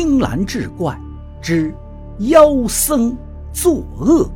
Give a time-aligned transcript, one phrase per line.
[0.00, 0.96] 青蓝志怪
[1.42, 1.74] 之
[2.20, 3.18] 妖僧
[3.52, 4.30] 作恶。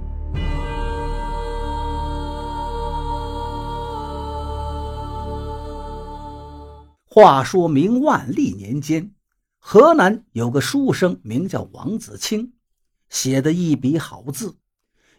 [7.06, 9.12] 话说明万历年间，
[9.60, 12.54] 河南有个书生名叫王子清，
[13.08, 14.56] 写的一笔好字，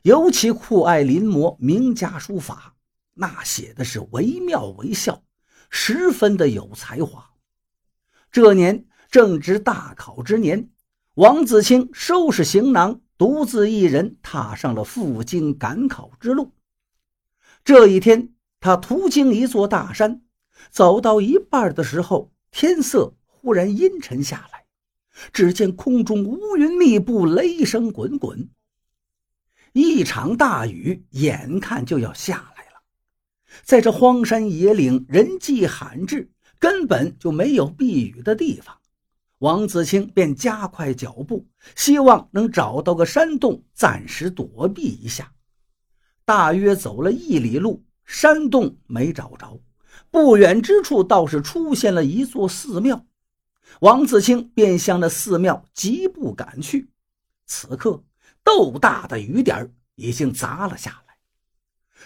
[0.01, 2.75] 尤其酷爱临摹名家书法，
[3.13, 5.23] 那写的是惟妙惟肖，
[5.69, 7.29] 十分的有才华。
[8.29, 10.71] 这年正值大考之年，
[11.13, 16.51] 王子清收拾行囊，独自一人踏上了赴京赶考之路。
[17.63, 20.23] 这一天，他途经一座大山。
[20.71, 24.65] 走到一半的时候，天色忽然阴沉下来，
[25.31, 28.49] 只见空中乌云密布，雷声滚滚，
[29.73, 32.81] 一场大雨眼看就要下来了。
[33.61, 38.75] 在这荒山野岭，人迹罕至，根本就没有避雨的地方。
[39.43, 45.33] 王子清便加快脚步，希望能找到个山洞，暂时躲避一下。
[46.23, 49.59] 大约走了一里路，山洞没找着。
[50.09, 53.05] 不远之处倒是出现了一座寺庙，
[53.81, 56.89] 王子清便向那寺庙疾步赶去。
[57.45, 58.01] 此刻，
[58.45, 61.17] 豆大的雨点已经砸了下来。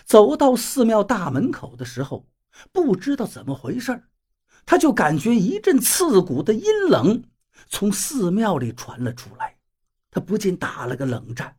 [0.06, 2.26] 走到寺庙大门口的时候，
[2.72, 3.92] 不知道怎么回事
[4.68, 7.24] 他就感觉一阵刺骨的阴冷
[7.68, 9.58] 从寺庙里传了出来，
[10.12, 11.58] 他不禁打了个冷战，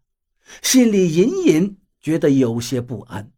[0.62, 3.32] 心里隐隐觉得有些不安。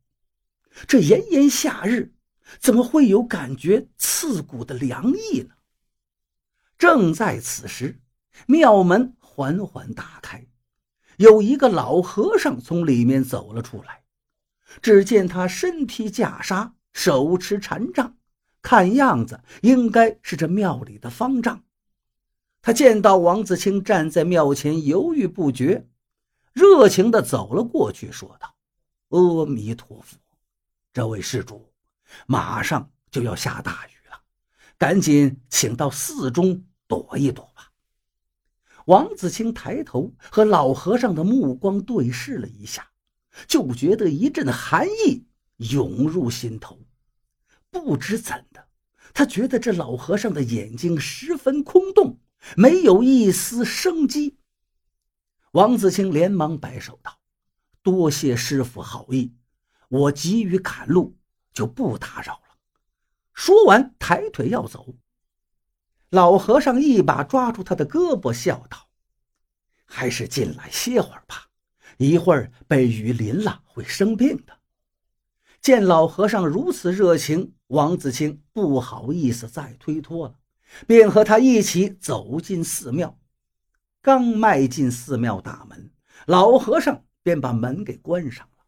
[0.86, 2.12] 这炎炎夏日。
[2.58, 5.54] 怎么会有感觉刺骨的凉意呢？
[6.76, 8.00] 正在此时，
[8.48, 10.44] 庙门缓缓打开，
[11.16, 14.02] 有一个老和尚从里面走了出来。
[14.82, 18.16] 只见他身披袈裟，手持禅杖，
[18.62, 21.62] 看样子应该是这庙里的方丈。
[22.62, 25.86] 他见到王子清站在庙前犹豫不决，
[26.52, 28.54] 热情地走了过去，说道
[29.08, 30.18] ：“阿弥陀佛，
[30.92, 31.72] 这位施主。”
[32.26, 34.20] 马上就要下大雨了，
[34.76, 37.70] 赶紧请到寺中躲一躲吧。
[38.86, 42.90] 王子清抬头和老和尚的目光对视了一下，
[43.46, 45.24] 就觉得一阵寒意
[45.58, 46.76] 涌入心头。
[47.70, 48.68] 不知怎的，
[49.14, 52.20] 他觉得这老和尚的眼睛十分空洞，
[52.56, 54.38] 没有一丝生机。
[55.52, 57.18] 王子清连忙摆手道
[57.82, 59.34] ：“多谢师傅好意，
[59.88, 61.16] 我急于赶路。”
[61.52, 62.56] 就不打扰了。
[63.34, 64.94] 说完，抬腿要走。
[66.10, 68.88] 老和尚一把抓住他的胳膊，笑道
[69.84, 71.48] ：“还是进来歇会儿吧，
[71.98, 74.56] 一会儿被雨淋了会生病的。”
[75.62, 80.34] 见老和尚如此热情，王子清不好意思再推脱了，
[80.86, 83.18] 便和他一起走进寺庙。
[84.00, 85.90] 刚迈进寺庙大门，
[86.26, 88.64] 老和尚便把门给关上了。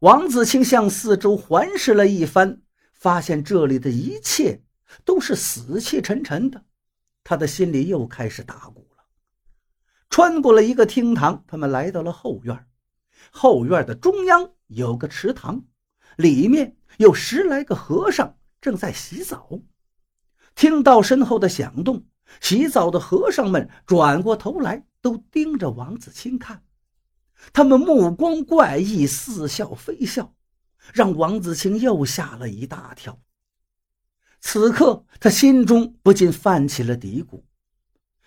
[0.00, 2.62] 王子清向四周环视了一番，
[2.94, 4.62] 发现这里的一切
[5.04, 6.64] 都是死气沉沉的，
[7.22, 9.04] 他的心里又开始打鼓了。
[10.08, 12.66] 穿过了一个厅堂，他们来到了后院。
[13.30, 15.62] 后院的中央有个池塘，
[16.18, 19.60] 里面有十来个和尚正在洗澡。
[20.56, 22.04] 听到身后的响动，
[22.40, 26.64] 洗澡的和尚们转过头来，都盯着王子清看。
[27.52, 30.34] 他们目光怪异，似笑非笑，
[30.92, 33.20] 让王子清又吓了一大跳。
[34.40, 37.44] 此刻，他心中不禁泛起了嘀咕：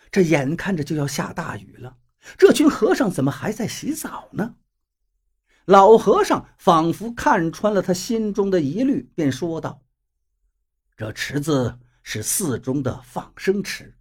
[0.10, 1.98] 这眼看着就要下大雨了，
[2.38, 4.56] 这群和尚怎么还在洗澡呢？
[5.66, 9.82] 老和尚仿佛看穿了他心中的疑虑，便说道
[10.98, 13.96] ：“这池子是寺中的放生池，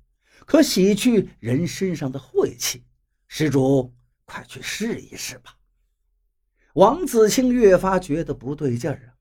[0.47, 2.85] 可洗去人身上的晦气。
[3.29, 3.95] 施主。”
[4.33, 5.57] 快去试一试吧。
[6.75, 9.19] 王子清越发觉得不对劲儿啊，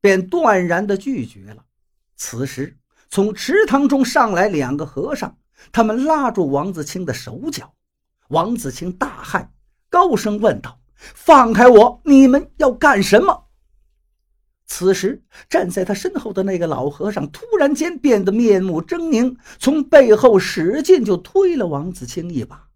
[0.00, 1.64] 便断然的拒绝了。
[2.16, 2.76] 此时，
[3.08, 5.38] 从池塘中上来两个和尚，
[5.70, 7.72] 他们拉住王子清的手脚。
[8.30, 9.48] 王子清大骇，
[9.88, 12.00] 高声问道：“放开我！
[12.04, 13.46] 你们要干什么？”
[14.70, 22.68] 此时，站在他身后的那个老和尚突然间变得面目狰狞，从背后使劲就推了王子清一把。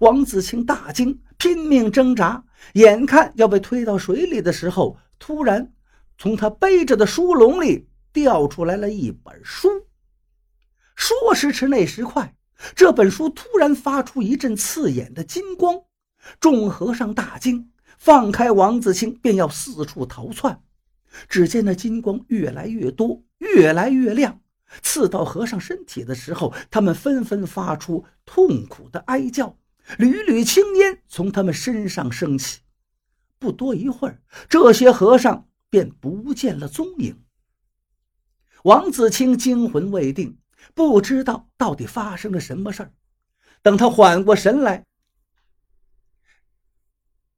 [0.00, 5.72] 王子清大惊，拼命挣扎，眼看要被推到水里的时候，突然
[6.18, 9.68] 从他背着的书笼里掉出来了一本书。
[10.96, 12.34] 说时迟，那时快，
[12.74, 15.80] 这本书突然发出一阵刺眼的金光，
[16.40, 20.62] 众和尚大惊，放开王子清，便要四处逃窜。
[21.28, 24.40] 只见那金光越来越多，越来越亮，
[24.82, 29.56] 刺到和尚身体的时候，他们纷纷发出痛苦的哀叫，
[29.96, 32.60] 缕缕青烟从他们身上升起。
[33.38, 37.22] 不多一会儿，这些和尚便不见了踪影。
[38.64, 40.36] 王子清惊魂未定，
[40.74, 42.92] 不知道到底发生了什么事儿。
[43.62, 44.84] 等他缓过神来，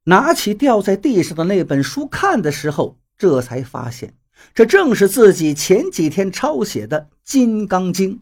[0.05, 4.14] 拿起掉在地上的那本书看的时候，这才发现
[4.55, 8.17] 这正是自己前几天抄写的《金刚经》。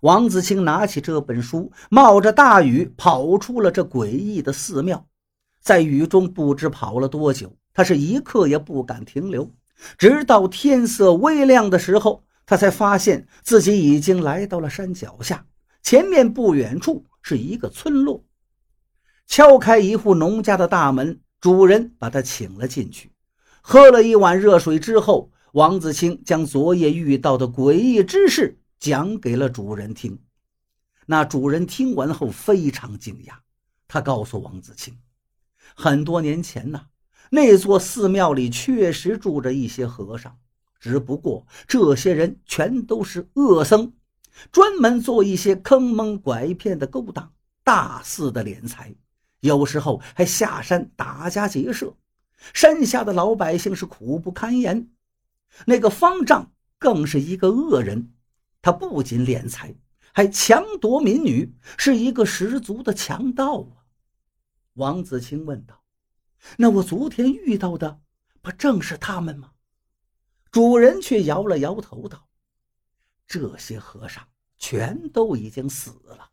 [0.00, 5.06] 王子清拿起这本书，冒着大雨跑出了这诡异的寺庙。
[5.62, 9.50] 在雨中不知跑了多久，他是一刻也不敢停留。
[9.96, 15.46] 直到天色微亮的时候，他才发现自己已经来到了山脚下。
[15.82, 18.22] 前面不远处是一个村落。
[19.26, 23.10] 敲开一户农家的大门，主人把他请了进去。
[23.62, 30.18] 喝了一碗热水之后，王子清将昨夜遇到的诡异之事讲给了主人听。
[31.06, 33.34] 那主人听完后非常惊讶，
[33.88, 34.96] 他告诉王子清。
[35.74, 36.80] 很多年前呢，
[37.30, 40.36] 那座寺庙里确实住着一些和尚，
[40.78, 43.92] 只不过这些人全都是恶僧，
[44.52, 47.32] 专门做一些坑蒙拐骗的勾当，
[47.62, 48.94] 大肆的敛财，
[49.44, 51.94] 有时候还下山打家劫舍，
[52.54, 54.90] 山下的老百姓是苦不堪言。
[55.66, 58.14] 那个方丈更是一个恶人，
[58.62, 59.74] 他不仅敛财，
[60.14, 63.84] 还强夺民女，是一个十足的强盗啊！
[64.74, 65.84] 王子清问道
[66.56, 68.00] ：“那我昨天遇到的，
[68.40, 69.50] 不正是他们吗？”
[70.50, 72.28] 主人却摇了摇头道
[73.28, 74.26] ：“这些和尚
[74.56, 76.30] 全都已经死了。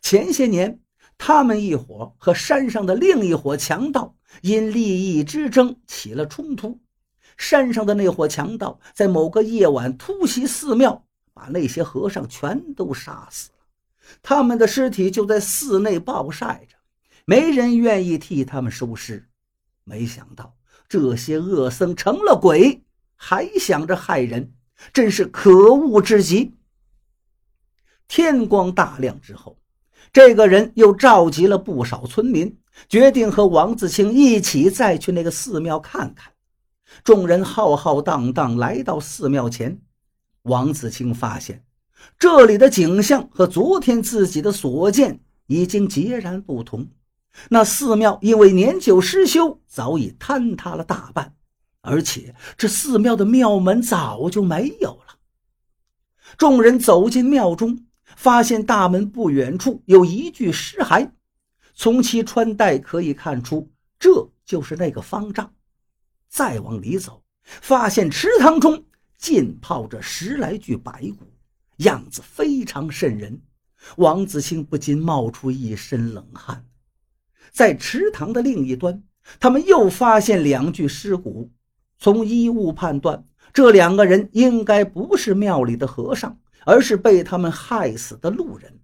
[0.00, 0.80] 前些年，
[1.22, 6.80] 他们一伙和山上的另一伙强盗因利益之争起了冲突。
[7.36, 13.58] 山上的那伙强盗在某个夜晚突袭寺庙，把那些和尚全都杀死了。
[14.22, 16.76] 他们的尸体就在寺内暴晒着。”
[17.26, 19.28] 没人愿意替他们收尸，
[19.84, 20.56] 没想到
[20.88, 22.82] 这些恶僧成了鬼，
[23.14, 24.54] 还想着害人，
[24.92, 26.54] 真是可恶至极。
[28.08, 29.59] 天光大亮之后，
[30.12, 32.58] 这个人又召集了不少村民，
[32.88, 36.32] 决定和王子清一起再去那个寺庙看看。
[37.04, 39.80] 众人浩浩荡荡来到寺庙前，
[40.42, 41.64] 王子清发现
[42.18, 46.88] 这里的景象和昨天自己的所见已经截然不同。
[47.48, 51.34] 那寺庙因为年久失修，早已坍塌了大半，
[51.82, 55.18] 而且这寺庙的庙门早就没有了。
[56.36, 57.84] 众人走进庙中，
[58.20, 61.10] 发现大门不远处有一具尸骸，
[61.72, 65.50] 从其穿戴可以看出，这就是那个方丈。
[66.28, 68.84] 再往里走，发现池塘中
[69.16, 71.32] 浸泡着十来具白骨，
[71.78, 73.40] 样子非常瘆人。
[73.96, 76.66] 王子清不禁冒出一身冷汗。
[77.50, 79.02] 在池塘的另一端，
[79.40, 81.50] 他们又发现两具尸骨。
[81.96, 83.24] 从衣物判断，
[83.54, 88.78] 这两个人应该不是庙里的和尚，而是被他们害死的路人。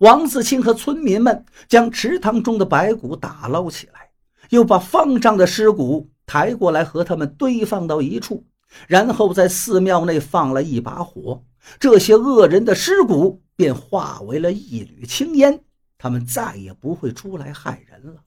[0.00, 4.10] 王自清和村民们将池塘中的白骨打捞起来，
[4.50, 8.44] 又把方丈的尸骨抬过来和他们堆放到一处，
[8.88, 11.44] 然后在寺庙内放了一把火，
[11.78, 15.60] 这些恶人的尸骨便化为了一缕青烟。
[15.96, 18.20] 他们再也不会出来害人了。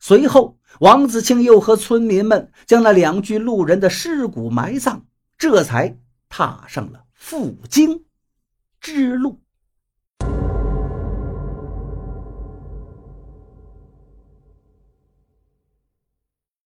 [0.00, 5.04] 随后，王子清又和村民们将那两具路人的尸骨埋葬，
[5.36, 5.94] 这才
[6.28, 8.06] 踏上了赴京
[8.80, 9.42] 之路。